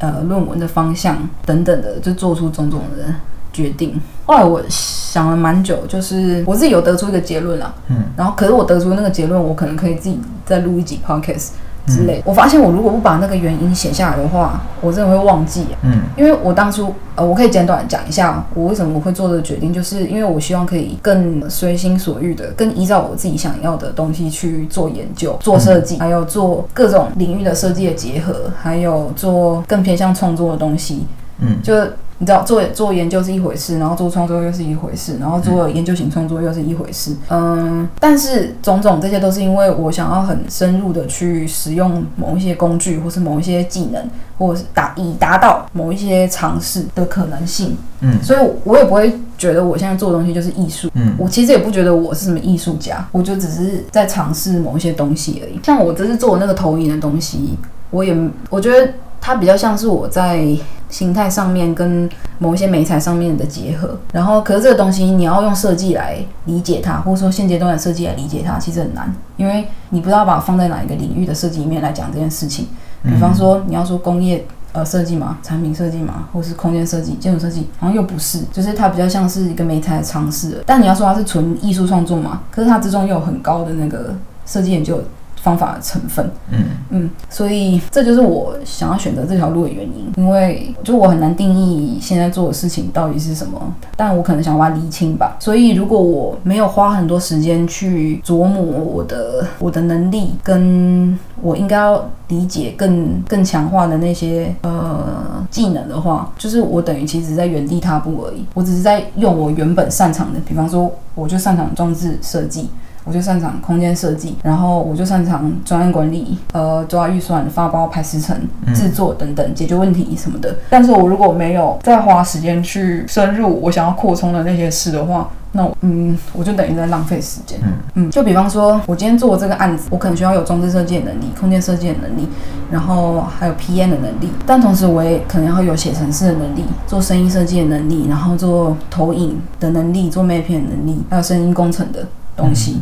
[0.00, 3.14] 呃论文的方向等等的，就做出种种的
[3.52, 4.00] 决定。
[4.26, 7.72] 后来我想了蛮久，就是我自己有得出一个结论啦。
[7.88, 11.50] 嗯然后可是我得出那个结论，我可能可以自己再录一集 podcast
[11.86, 12.22] 之类。
[12.24, 15.66] 我发现我如果不把那个原因写下来的话，我真的会忘记。
[15.82, 31.06] 嗯因为我当初呃，我可以简短讲一下我为什么我会做这个决定，就是因为我希望可以更随心所欲的、更依照我自己想要的东西去做研究、做设计，还有做各种领域的设计的结合，还有做更偏向创作的东西。
[31.42, 31.74] 嗯就
[32.20, 37.16] 你知道，做做研究是一回事，然后做创作又是一回事，然后做研究型创作又是一回事。
[37.30, 44.06] 嗯，但是种种这些都是因为我想要很深入的去使用某一些工具，或是某一些技能，
[44.36, 47.74] 或者是达以达到某一些尝试的可能性。
[48.02, 50.90] 嗯所以我也不会觉得我现在做的东西就是艺术。
[50.94, 55.58] 嗯我其实也不觉得我是什么艺术家，我就只是在尝试某一些东西而已。
[55.62, 57.56] 像我这次做的那个投影的东西，
[57.88, 58.14] 我也
[58.50, 60.46] 我觉得它比较像是我在
[60.88, 63.96] 形态上面跟某一些美材上面的结合。
[64.12, 72.66] 然后，可是这个东西你要用设计来理解它，或者说现阶段的设计来理解它，其实很难，因为你不知道把它放在哪一个领域的设计里面来讲这件事情。
[73.02, 80.62] 比方说，你要说工业呃设计嘛，产品设计嘛，或是空间设计、建筑设计，好像又不是，就是它比较像是一个媒材的尝试。
[80.66, 85.00] 但你要说它是纯艺术创作嘛，可是它之中又有很高的那个设计研究
[85.42, 86.30] 方法的成分。
[86.50, 86.58] 嗯
[86.90, 95.36] 嗯，所以这就是我想要选择这条路的原因，因为就我很难定义现在做的事情到底是什么，但我可能想把它厘清吧。
[95.38, 108.44] 所以如果我没有花很多时间去琢磨我的我的能力，跟我应该要理解更更强化的那些呃技能的话，就是我等于其实在原地踏步而已。
[108.52, 112.68] 我只是在用我原本擅长的，比方说我就擅长装置设计。
[113.10, 118.36] 我就擅长空间设计，然后我就擅长专案管理，呃，抓预算、发包、排时程、
[118.72, 120.54] 制作等等，解决问题什么的。
[120.68, 127.58] 但是我如果没有再花时间去深入我想要扩充的那些事的话，那我嗯，我就等于在浪费时间。
[127.64, 132.28] 嗯嗯，就比方说，我今天做这个案子，我可能需要有装置设计的能力、空间设计的能力，
[132.70, 142.78] 然后还有 PM 的能力，但同时我也可能要有写程式的能力、做声音设计的能力，然后做投影的能力、做麦片的能力，还有声音工程的东西。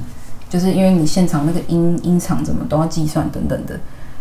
[0.49, 3.79] 就是因为你现场那个音音场怎么都要计算等等的。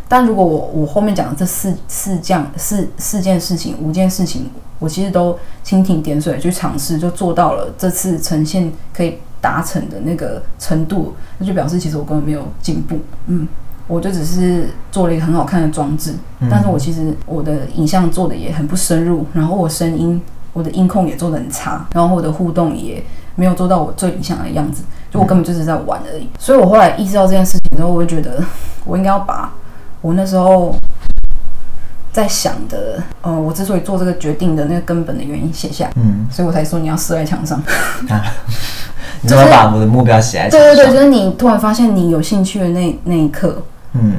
[0.10, 12.98] 但如果我我后面讲的这四四件四四件事情五件事情，我其实都蜻蜓点水去尝试，就做到了这次呈现可以达成的那个程度，那就表示其实我根本没有进步。
[13.26, 13.46] 嗯，
[13.86, 16.16] 我就只是做了一个很好看的装置，
[16.50, 20.22] 但是我其实我的影像做的也很不深入，然后我声音
[20.54, 23.04] 我的音控也做的很差，然后我的互动也
[23.38, 24.84] 没有做到我最理想的样子。
[25.10, 28.44] 就我根本就是在玩而已，所以我后来意识到这件事情之后，我就觉得
[28.84, 29.54] 我应该要把
[30.02, 30.76] 我那时候
[32.12, 37.58] 在想的，呃，我之所以做这个决定的那个根本的原因写下，嗯，所以我才说你要撕在墙上。
[39.22, 40.60] 你怎么把我的目标写在墙上？
[40.60, 44.16] 对对对，就是你突然发现你有兴趣的那那一刻，嗯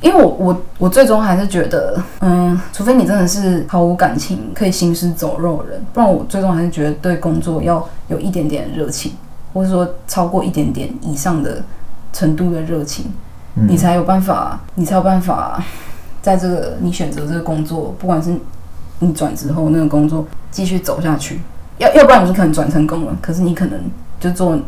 [0.00, 9.12] 因为我我我最终还是觉得，嗯，除非你真的是毫无感情、可以行尸走肉的人，不然我最终还是觉得对工作要有一点点热情，
[9.52, 11.62] 或者说超过一点点以上的
[12.12, 13.12] 程度的热情，
[13.56, 15.62] 嗯你才有办法，你才有办法
[16.22, 18.34] 在这个你选择这个工作，不管是
[19.00, 21.40] 你转职后那个工作继续走下去。
[21.78, 23.80] 要要不然你可能转成功了，可是你可能
[24.18, 24.58] 就做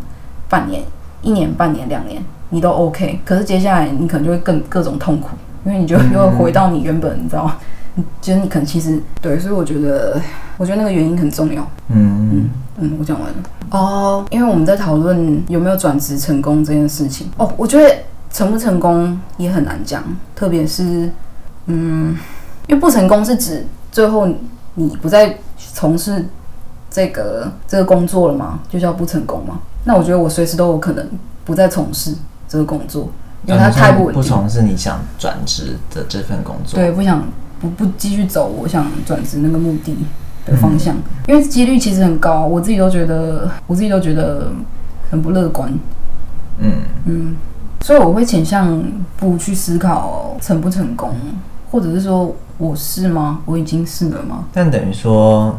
[0.49, 0.83] 半年、
[1.21, 3.19] 一年、半年、两年，你都 OK。
[3.25, 5.31] 可是接下来你可能就会更各种痛苦，
[5.65, 7.57] 因为你就嗯又会回到你原本，你知道吗？
[7.95, 10.19] 你觉得你可能其实对，所以我觉得，
[10.57, 11.67] 我觉得那个原因很重要。
[11.88, 13.37] 嗯嗯，我讲完了。
[13.71, 17.29] 哦，因为我们在讨论有没有转职成功这件事情。
[17.37, 17.95] 哦，我觉得
[18.31, 20.03] 成不成功也很难讲，
[20.35, 21.11] 特别是，
[21.67, 22.17] 嗯，
[22.67, 24.27] 因为不成功是指最后
[24.75, 25.37] 你不再
[25.75, 26.25] 从事
[26.91, 29.59] 这个这个工作了嘛，就叫不成功嘛。
[29.85, 31.07] 那我觉得我随时都有可能
[31.45, 32.15] 不再从事
[32.53, 33.09] 这个工作，
[33.47, 34.23] 因为它太不稳定。
[34.23, 36.79] 不从事你想转职的这份工作。
[36.79, 37.25] 对，不想
[37.59, 39.97] 不不继续走我想转职那个目的
[40.45, 40.95] 的方向，
[41.27, 44.53] 因为几率其实很高，我自己都觉得，我自己都觉得
[45.11, 45.73] 很不乐观，
[46.59, 46.73] 嗯，
[47.07, 47.37] 嗯，
[47.81, 48.85] 所以我会倾向
[49.17, 51.15] 不去思考成不成功，
[51.71, 53.41] 或者是说我是吗？
[53.47, 54.45] 我已经是了吗？
[54.53, 55.59] 但等于说，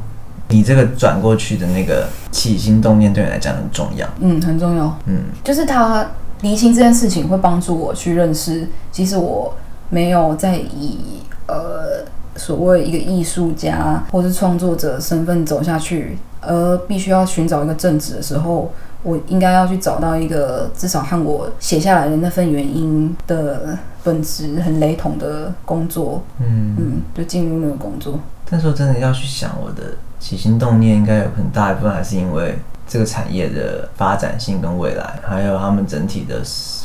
[0.50, 4.08] 你这个转过去的那个起心动念对你来讲很重要。
[4.20, 6.06] 嗯，很重要，嗯就是他
[6.44, 9.52] 厘清这件事情会帮助我去认识，其实我
[9.90, 11.00] 没有在以
[11.48, 18.72] 呃所谓一个艺术家或是创作者身份走下去，而必须要寻找一个正职的时候，
[19.04, 26.76] 我应该要去找到一个至少和我写下来的那份原因的本质很雷同的工作，嗯。
[26.78, 28.20] 嗯，就进入那个工作。
[28.50, 32.58] 但说真的，要去想我的起心动念，应该有很大一部分还是因为
[32.94, 36.44] 这个产业的发展性跟未来，还有他们整体的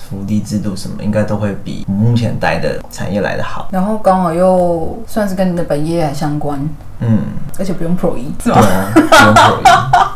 [0.08, 3.68] 福利制度什么，应该都会比目前待的产业来的好。
[3.70, 6.58] 然后刚好又算是跟你的本业还相关，
[7.00, 7.24] 嗯，
[7.58, 8.54] 而且不用 Pro 一，是对？
[8.54, 9.64] 啊，不用 Pro 一。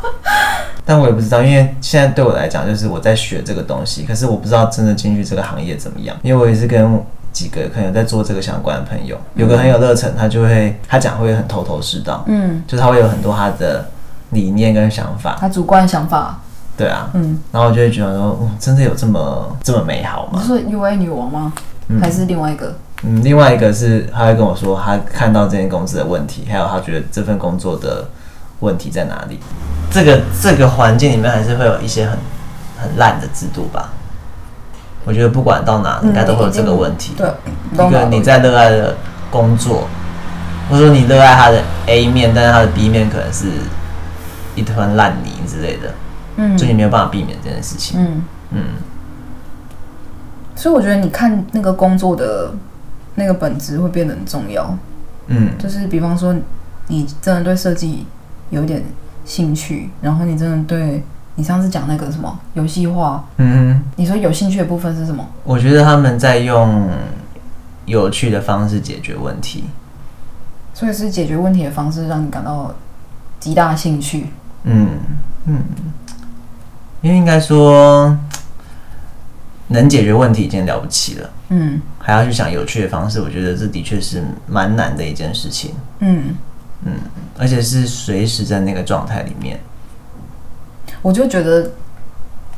[0.86, 6.16] 但我也不知道，因为现在对我来讲，就是我在学这个东西，可是我不知道真的进去这个行业怎么样。
[6.22, 6.98] 因为我也是跟
[7.30, 13.84] 几个可能在做这个相关的朋友，有个很有热忱，他就会他讲会很头头是道，嗯，就是他会有很多他的
[14.32, 15.38] 理念跟想法。
[15.40, 16.38] 他主观想法，
[16.76, 17.40] 对啊，嗯。
[17.50, 20.32] 然后我就会觉得说，嗯，真的有这么这么美好吗？
[20.34, 21.52] 你是说 U A 女王吗？
[21.88, 22.74] 嗯还是另外一个？
[23.02, 28.08] 嗯，另外一个是他会跟我说，他看到这间公司的问题，还有他觉得这份工作的
[28.60, 29.40] 问题在哪里。
[29.90, 32.16] 这个这个环境里面还是会有一些很
[32.80, 33.90] 很烂的制度吧。
[35.04, 37.12] 我觉得不管到哪，应该都会有这个问题。
[37.16, 37.28] 对，
[37.72, 38.96] 一个你在热爱的
[39.32, 39.88] 工作，
[40.70, 43.48] 或者说你热爱他的 A 面，但是他的 B 面可能是
[44.62, 45.92] 一团烂泥之类的，
[46.36, 48.00] 嗯所以你没有办法避免这件事情。
[48.00, 48.64] 嗯，嗯，
[50.54, 52.54] 所以我觉得你看那个工作的
[53.16, 54.78] 那个本质会变得很重要。
[55.26, 56.34] 嗯就是比方说，
[56.86, 58.06] 你真的对设计
[58.50, 58.84] 有点
[59.24, 61.02] 兴趣，然后你真的对
[61.34, 63.82] 你上次讲那个什么游戏化，嗯。
[63.96, 65.26] 你说有兴趣的部分是什么？
[65.44, 66.88] 我觉得他们在用
[67.86, 69.64] 有趣的方式解决问题。
[70.74, 72.74] 所以是解决问题的方式让你感到
[73.38, 74.26] 极大兴趣。
[74.64, 74.88] 嗯
[75.46, 75.62] 嗯，
[77.00, 78.16] 因为应该说，
[79.68, 85.72] 能解决问题已经了不起了，嗯还要去想有趣的方式，我觉得这的确是蛮难的一件事情。
[86.00, 86.36] 嗯，
[86.84, 86.94] 嗯，
[87.38, 89.60] 而且是随时在那个状态里面。
[91.00, 91.72] 我就觉得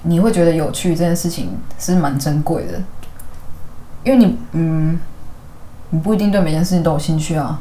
[0.03, 2.83] 你会觉得有趣这件事情是蛮珍贵的，
[4.03, 4.99] 因为你嗯，
[5.91, 7.61] 你不一定对每件事情都有兴趣啊。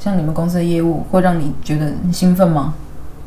[0.00, 2.74] 像你们公司的业务会让你觉得很兴奋吗？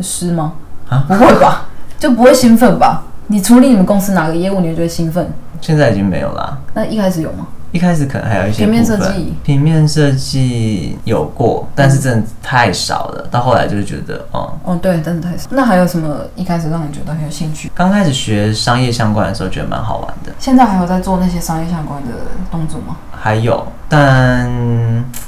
[0.01, 0.53] 是吗？
[0.89, 3.03] 啊不会吧，就不会兴奋吧？
[3.27, 5.31] 你处理你们公司哪个业务，你会觉得兴奋？
[5.61, 6.57] 现在已经没有啦。
[6.73, 7.47] 那一开始有吗？
[7.71, 13.25] 一开始可能还有一些平面设计平面设计有过，但是真的太少了。
[13.31, 15.47] 到后来就是觉得，哦、哦，对，真的太少。
[15.51, 17.71] 那还有什么一开始让你觉得很有兴趣？
[17.73, 20.33] 刚开始学商业相关的时候，觉得蛮好玩的。
[20.37, 22.09] 现在还有在做那些商业相关的
[22.51, 22.97] 动作吗？
[23.11, 24.51] 还有，但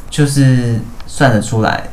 [0.09, 1.83] 就是算得出来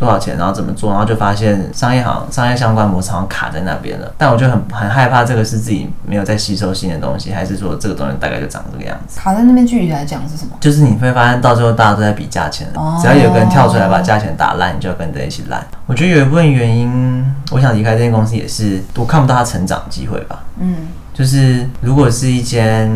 [0.00, 4.10] 多少钱，然后怎么做，然后就发现商业行商业相关模式好像卡在那边了。
[4.16, 9.20] 但我就很很害怕，这个是自己没有在吸收新的东西，还是说这个东西大概就长这个样子？
[9.20, 10.56] 卡在那边具体来讲是什么？
[10.58, 15.62] 就是你会发现到最后大家都在比价钱，哦只要有个人跳出来把价钱打烂，你就要跟着一起烂。
[15.84, 20.42] 我觉得有一部分原因，我想离开这间公司也是我看不到它成长机会吧。
[20.58, 22.88] 嗯就是如果是一间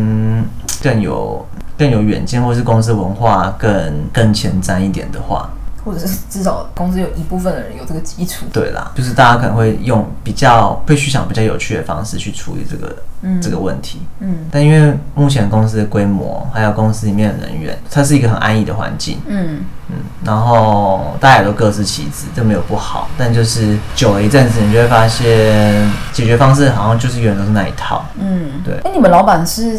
[0.81, 1.45] 更有
[1.77, 3.69] 更有远见，或是公司文化更
[4.11, 5.47] 更前瞻一点的话，
[5.85, 8.45] 或者是至少公司有一部分的人有这个基础。
[8.51, 14.01] 对啦，就是大家可能会用比较会去想比较有趣的方式去处理这个、嗯这个问题。
[14.19, 23.07] 嗯但因为目前公司的规模，还有公司里面的人员，它是一个很安逸的环境，嗯嗯，然后大家也都各司其职，这没有不好。
[23.17, 28.03] 但就是久了一阵子，你就会发现解决方式好像就是原来都是那一套。
[28.19, 29.77] 嗯，对哎、你们老板是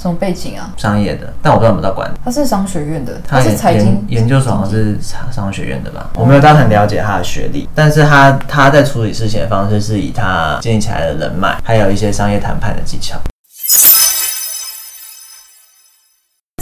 [0.00, 0.72] 什么背景啊？
[0.76, 2.14] 商业的，但我不知道有没有到管理。
[2.24, 13.18] 他是商学院的，他他是财经研研究所好像是商商学院的吧，我没有到很了解他的学历，但是他他在处理事情的方式是以他建立起来的人脉，还有一些商业谈判的技巧。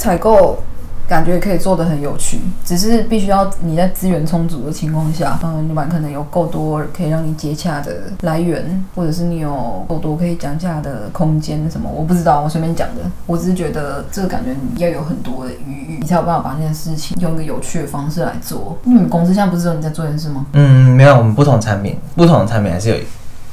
[0.00, 0.62] 采购
[1.08, 7.92] 感觉可以做的很有趣，只是必须要你在资源充足的情况下，嗯，老板可能有够多可以让你接洽的
[8.22, 13.02] 来源，或者是你有够多可以讲价的空间什么，我不知道，我随便讲的。
[13.26, 18.76] 我只是觉得这个感觉你要有很多的余裕，你才有办法把这件事情用一个有趣的方式来做。
[18.82, 20.46] 你们公司现在不是只有你在做这件事吗？
[20.52, 22.96] 嗯，没有，我们不同产品，不同的产品还是有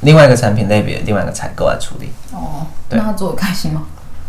[0.00, 2.10] 另外一个产品类别，另外一个采购来处理。
[2.32, 3.84] 哦，那他做的开心吗？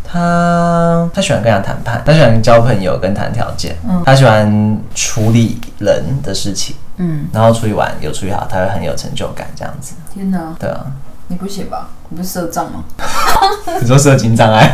[0.08, 9.94] 他他喜欢跟人家谈判，他喜欢交朋友跟谈条件，嗯他喜欢处理人的事情，嗯，然后处理完有处理好，他会很有成就感，这样子。
[10.14, 10.86] 天哪，对啊，
[11.26, 11.88] 你不写吧？
[12.08, 12.84] 你不是社障吗？
[13.82, 14.72] 你说社经障碍，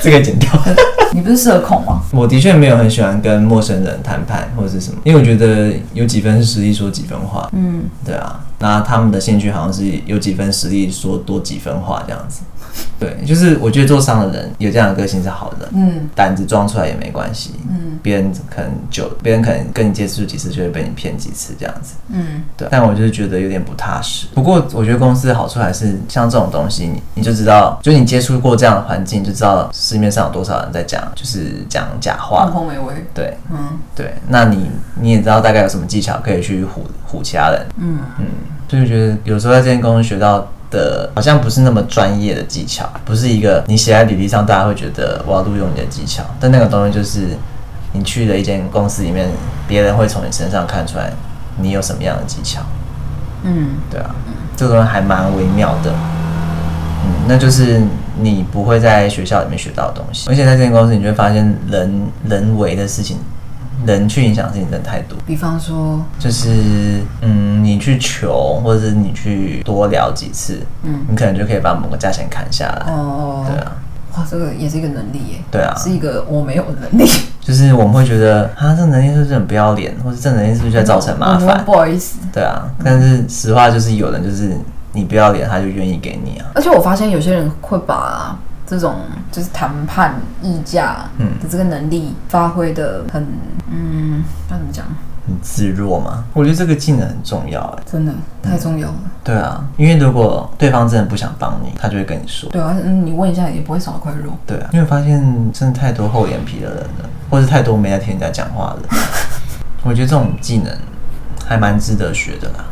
[0.00, 0.50] 这个剪掉。
[1.12, 2.02] 你不是社恐吗？
[2.12, 7.48] 我的确没有很喜欢跟陌生人谈判或者是什么，因为我觉得有几分实力说几分话。
[7.52, 12.40] 嗯，对啊，那他们的兴趣好像是有几分实力说多几分话这样子。
[12.98, 17.54] 对，就是我觉得做商的人有这样的个性是好的，嗯胆子装出来也没关系。
[17.68, 21.94] 嗯别人可能久，别人可能跟你接触几次就会被你骗几次这样子。
[22.08, 24.28] 嗯对，但我就是觉得有点不踏实。
[24.34, 32.52] 不过我觉得公司的好处还是像这种东西，你你就知道，就你接触过这样的环境，就知道市面上有多少人在讲，就是讲假话放。
[32.52, 32.94] 空美味。
[33.12, 36.68] 对嗯对，那你你也知道大概有什么技巧可以去唬
[37.10, 37.66] 唬其他人。
[37.78, 38.26] 嗯嗯，
[38.68, 47.28] 所以觉得有时候在这间公司学到的，好像不是那么专业的技巧，不是一个你写在履历上大家会觉得我要录用你的技巧，但那个东西就是
[47.92, 49.28] 你去了一间公司里面，
[49.66, 51.12] 别人会从你身上看出来
[51.58, 52.60] 你有什么样的技巧。
[53.42, 54.14] 嗯对啊，
[54.56, 55.92] 这个东西还蛮微妙的。
[57.04, 57.80] 嗯，那就是
[58.18, 63.18] 你不会在学校里面学到的东西，而且在这间公司，你就会发现人人为的事情，
[63.84, 65.18] 人去影响的事情真的太多。
[65.26, 72.92] 比方说，就是嗯，你去求，或者是你去多聊几次，嗯你可能就可以把某个价钱砍下来。
[72.92, 73.72] 哦，对啊，
[74.16, 77.10] 哇，这个也是一个能力耶，对啊，是一个我没有能力，
[77.40, 81.64] 就是我们会觉得啊，这能力是不是很不要脸，或者这能力是不是在造成麻烦？
[81.64, 82.18] 不好意思。
[82.32, 84.56] 对啊，但是实话就是有人就是
[84.92, 86.46] 你不要脸，他就愿意给你啊。
[86.54, 88.96] 而且我发现有些人会把这种
[89.30, 93.26] 就是谈判议价嗯的这个能力发挥的很，
[93.70, 94.84] 嗯，该怎么讲？
[95.26, 97.82] 很自若嘛，我觉得这个技能很重要哎。
[97.90, 98.94] 真的太重要了。
[99.24, 102.48] 对啊，因为如果对方真的不想帮你，他就会跟你说。
[102.50, 104.30] 对啊，嗯，你问一下也不会少一块肉。
[104.46, 105.20] 对啊，因为我发现
[105.52, 108.88] 真的太多厚脸皮的人了，或是太多没在听人家讲话的。
[109.82, 110.72] 我觉得这种技能
[111.44, 112.64] 还蛮值得学的啦。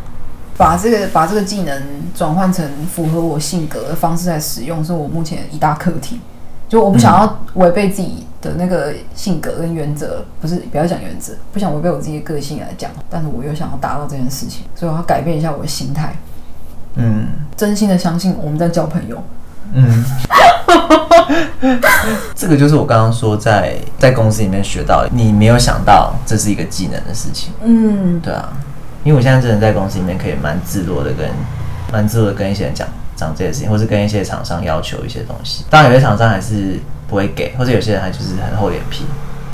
[0.57, 1.83] 把这个把这个技能
[2.15, 6.21] 转换成符合我性格的方式来使用，是我目前一大课题。
[6.67, 16.17] 就我不想要违背自己的那个性格跟原则，不是不要讲原则，不想违背我自己的个性来讲，但是我又想要达到这件事情，所以我要改变一下我的心态，
[16.97, 19.23] 嗯真心的相信我们在交朋友。
[19.73, 20.05] 嗯，
[22.35, 27.53] 这个就是我刚刚说在在公司里面学到，你没有想到这是一个技能的事情。
[27.63, 28.53] 嗯，对啊，
[29.05, 31.29] 因为我现在真的在公司里面可以蛮自若的跟
[31.93, 35.65] 蛮自若的跟一些人讲讲这些事情，或是跟一些厂商要求一些东西。
[35.71, 39.05] 当然有些厂商还是不会给，或者有些人还就是很厚脸皮。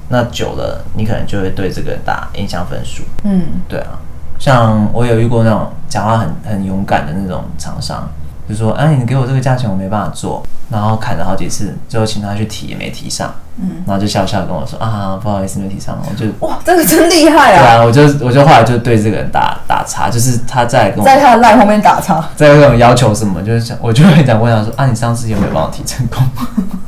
[0.09, 3.03] 那久了，你可能就会对这个人打印象分数。
[3.25, 3.99] 嗯，对啊，
[4.39, 8.09] 像我有遇过那种讲话很很勇敢的那种厂商，
[8.51, 17.75] 就说：“哎、你给我这个价钱，我没办法做。”然后砍了好几次，最后请他去提也没提上，嗯，然后就笑笑跟我说：“啊，不好意思，没提上。”我就哇，这个真厉害啊对啊！
[17.77, 26.23] 啊，我就我就后来就对这个人打打叉，就是他在跟我在他的赖后面打叉，在跟我要求什么，就是想我就会讲问他说啊，你上次有没有帮我提成功？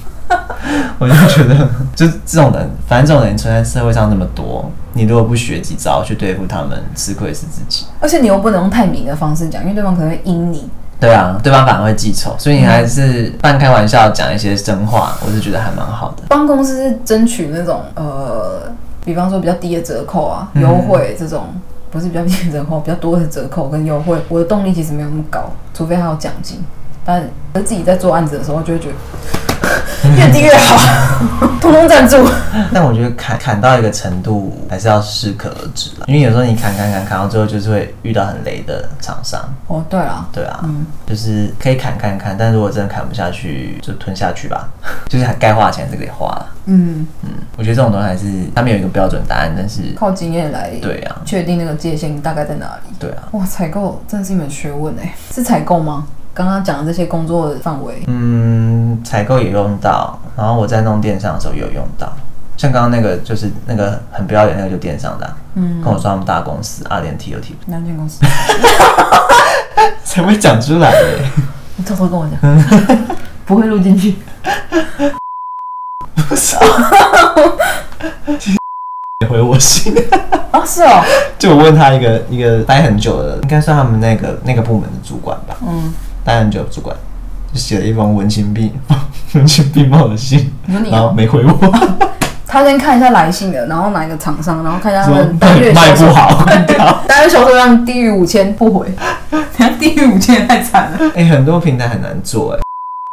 [0.98, 7.86] 我就觉得，就这种人，反正这种人存在社会上那么多，你如果不学几招去对付他们，吃亏是自己。
[7.98, 10.70] 而且你又不能用太明的方式讲，因为对方可能会阴你。
[11.02, 16.22] 对啊，对方反而会记仇，所以你还是半开玩笑讲一些真话，我是觉得还蛮好的。
[16.28, 18.70] 帮公司争取那种呃，
[19.04, 21.46] 比方说比较低的折扣啊、嗯优惠这种，
[21.90, 26.64] 不是比较低的折扣，比较多的折扣跟优惠，我的动力其实没有那么高，除非还有奖金。
[27.04, 27.20] 但
[27.54, 28.94] 自己在做案子的时候，就会觉得
[30.16, 30.76] 越低越好，
[31.60, 32.16] 通通赞助。
[32.72, 39.40] 但我觉得砍砍到一个程度，还是要适可而止了，因为有时候你砍砍砍砍到最后，就是会遇到很雷的厂商。
[39.68, 44.68] 哦，对啊，对啊，嗯就是可以砍砍砍，但如果真的砍不下去，就吞下去吧。
[45.08, 46.46] 就是还该花的钱还是得花了。
[46.66, 48.24] 嗯，嗯，我觉得这种东西还是
[48.54, 52.94] 他们有一个标准答案，但是靠经验来对啊，确定那个界限大概在哪里。
[52.98, 56.06] 对啊，哇，采购真的是一门学问哎，是采购吗？
[56.34, 62.10] 刚刚讲的这些工作的范围，嗯，采购也用到，然后我在弄电商的时候也有用到。
[62.56, 68.20] 像刚刚那个就是那个很不要脸那个就电商的啊、嗯，跟我说他们大公司阿联提都提不，哪间公司？
[70.04, 71.30] 才会讲出来耶。
[71.76, 72.38] 你偷偷跟我讲，
[73.44, 74.16] 不会录进去。
[76.28, 76.56] 不是，
[79.28, 79.92] 回我信，
[80.52, 81.02] 啊，是哦，
[81.38, 85.92] 就我问他一个一个待很久的，应该算他们那个那个部门的主管吧，嗯，
[86.24, 86.96] 待很久的主管，
[87.52, 88.72] 就写了一封文情并
[89.34, 91.52] 文情并茂的信，你说你然后哦，没回我，
[92.46, 96.44] 他先看一下来信的，然后哪一个厂商，然后看一下他说们单月卖销售，不好。
[97.08, 98.86] 单月销售量低于五千不回，
[99.80, 100.98] 低于五千也太惨了。
[101.14, 102.60] 哎、很多平台很难做哎、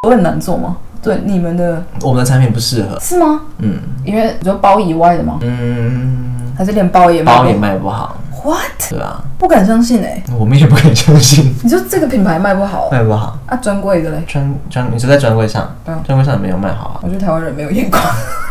[0.08, 0.78] 我很难做吗？
[1.02, 3.00] 对，你们的我们的产品不适合。
[3.00, 3.42] 是吗？
[3.60, 5.40] 嗯因为你说包以外的吗？
[5.42, 8.60] 嗯，还是连包也包也卖不好，？What？
[8.90, 13.38] 对啊，不敢相信哎、我们也不敢相信 你说这个品牌卖不好卖不好。
[13.46, 13.56] 啊？
[13.58, 14.24] 专柜的嘞？
[14.28, 17.00] 专专，你说在专柜上，嗯专柜上没有卖好啊？
[17.04, 18.02] 我觉得台湾人没有眼光，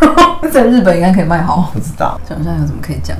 [0.53, 1.71] 在日本应该可以卖好。
[1.75, 2.19] 不知道。
[2.29, 3.17] 想一下有什么可以讲？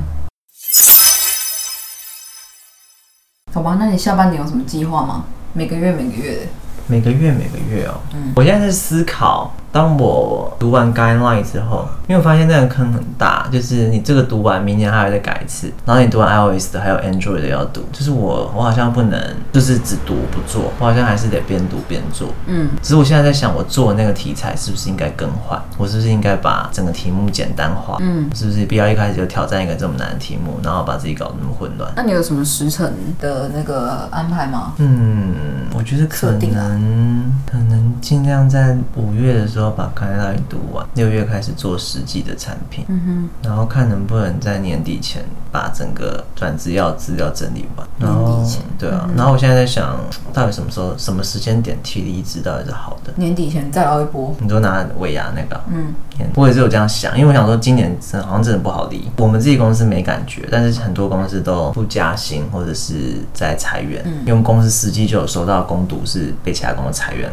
[3.53, 5.25] 好吧，那你下半年有什么计划吗？
[5.53, 6.41] 每个月每个月的，
[6.89, 8.33] 每个月每个月哦，嗯。
[8.35, 19.21] 我现在在思考，当我读完 guideline 之后，因为我发现那个坑很大，就是你这个读完，明年还要再改一次，然后你读完 iOS 的还有 Android 的要读，就是我我好像不能
[19.53, 22.29] 就是只读不做，我好像还是得边读边做。
[22.47, 25.61] 嗯，只是我现在在想，我做的那个题材是不是应该更换？
[25.77, 27.99] 我是不是应该把整个题目简单化？
[28.01, 31.93] 嗯，是不是不要一开始就挑战一个这么难的题目，然后把自己搞得那么混乱？
[31.95, 34.73] 那你有什么时辰的那个安排吗？
[34.79, 35.35] 嗯，
[35.75, 47.87] 我觉得可能可能尽量在五月的时候把开拉读完，六月开始做实际的产品，嗯然后看能不能在年底前把整个转资料资料整理完。
[47.99, 49.99] 然后年底前对啊，嗯然后我现在在想，
[50.33, 53.13] 到底什么时候、什么时间点提离职到底是好的？
[53.17, 54.35] 年底前再熬一波。
[54.39, 55.95] 你都拿尾牙那个啊，嗯
[56.35, 59.11] 我也是有这样想，因为我想说今年真好像真的不好离。
[59.17, 64.03] 我们自己公司没感觉，但是很多公司都不加薪或者是在裁员。
[64.05, 67.31] 嗯因为公司实际就有收到工读是被其他公司裁员，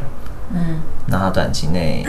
[0.53, 2.03] 嗯那他短期内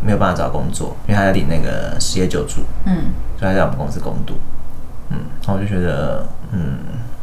[0.00, 4.34] 没有办法找工作，因为他在领那个失业救助，嗯，所以他在我们公司工读。
[5.10, 6.78] 嗯，然后我就觉得，嗯，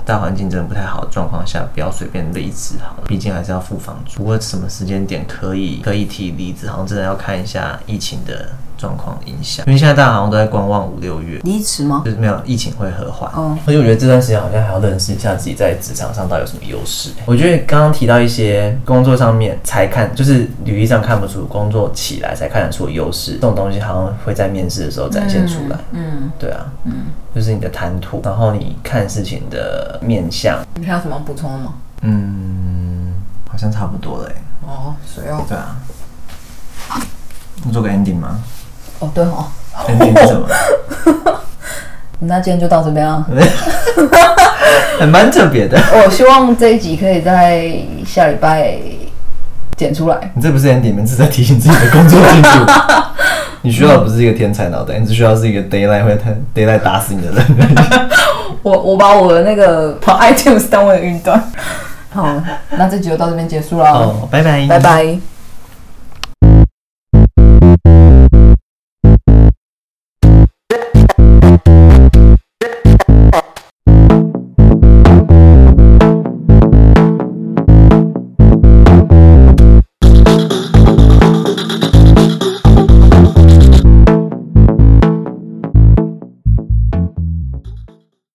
[0.05, 4.17] 大环境真的不太好的状况下，不要随便离职好了，毕竟还是要付房租。
[4.17, 8.49] 不过什么时间点可以可以提离职，好像真的要看一下疫情的
[8.79, 11.39] 状况影响，因为现在大家好像都在观望五六月。
[11.43, 12.01] 离职吗？
[12.05, 17.11] 就是没有疫情会和缓，哦而且我觉得这段时间好像还要认识一下自己在职场上到底有什么优势。
[17.25, 25.77] 我觉得刚刚提到一些工作上面才看，就是履历上看不出，工作起来才看得出优势，这种东西好像会在面试的时候展现出来。
[25.91, 31.73] 嗯对啊，嗯，就是你的谈吐，然后你看事情的面相，你还有什么要补充的吗？
[32.01, 33.13] 嗯，
[33.49, 35.41] 好像差不多了欸哦，谁要？
[35.41, 35.75] 对啊，
[37.63, 38.39] 你做个 ending 吗
[38.99, 39.45] 哦，对哦
[39.87, 40.47] ，？ending 是什么？
[42.21, 43.25] 那今天就到这边了。
[44.99, 45.79] 还蛮特别的。
[46.05, 47.71] 我希望这一集可以在
[48.05, 48.73] 下礼拜
[49.77, 50.31] 剪出来。
[50.35, 52.49] 你这不是 ending，你是在提醒自己的工作进度。
[53.61, 56.83] 你需要的不是一个天才脑袋，你只需要是一个 d a y l i g h t 会 d a y l i g
[56.83, 57.45] h t 打死你的人。
[58.61, 61.41] 我我把我的那个跑 iTunes 当我的云端。
[62.11, 62.27] 好，
[62.71, 65.17] 那这集就到这边结束了，哦，拜拜，拜拜。